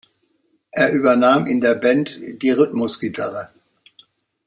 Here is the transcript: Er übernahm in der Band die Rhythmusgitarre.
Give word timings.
Er 0.71 0.91
übernahm 0.93 1.45
in 1.45 1.61
der 1.61 1.75
Band 1.75 2.17
die 2.41 2.49
Rhythmusgitarre. 2.49 3.51